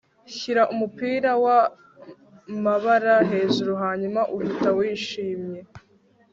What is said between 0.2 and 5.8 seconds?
shyira umupira wamabara hejuru hanyuma uhita wishimye